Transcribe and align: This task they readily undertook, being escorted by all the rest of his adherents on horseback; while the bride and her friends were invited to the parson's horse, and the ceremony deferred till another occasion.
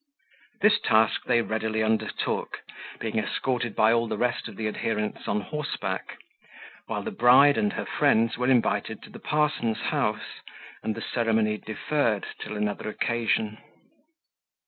This 0.61 0.79
task 0.79 1.25
they 1.25 1.43
readily 1.43 1.83
undertook, 1.83 2.63
being 2.99 3.19
escorted 3.19 3.75
by 3.75 3.93
all 3.93 4.07
the 4.07 4.17
rest 4.17 4.47
of 4.47 4.57
his 4.57 4.73
adherents 4.73 5.27
on 5.27 5.41
horseback; 5.41 6.17
while 6.87 7.03
the 7.03 7.11
bride 7.11 7.55
and 7.55 7.73
her 7.73 7.85
friends 7.85 8.35
were 8.35 8.49
invited 8.49 9.03
to 9.03 9.11
the 9.11 9.19
parson's 9.19 9.77
horse, 9.77 10.41
and 10.81 10.95
the 10.95 11.03
ceremony 11.13 11.59
deferred 11.59 12.25
till 12.39 12.57
another 12.57 12.89
occasion. 12.89 13.59